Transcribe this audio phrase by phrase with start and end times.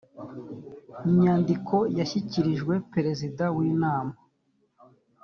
[1.19, 4.15] nyandiko yashyikirijwe perezida w’inama